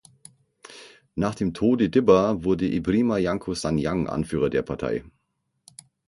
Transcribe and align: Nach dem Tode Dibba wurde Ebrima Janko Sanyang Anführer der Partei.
Nach 1.13 1.35
dem 1.35 1.53
Tode 1.53 1.91
Dibba 1.91 2.43
wurde 2.43 2.67
Ebrima 2.67 3.19
Janko 3.19 3.53
Sanyang 3.53 4.07
Anführer 4.07 4.49
der 4.49 4.63
Partei. 4.63 5.03